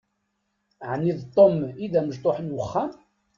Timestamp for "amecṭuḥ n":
1.99-2.55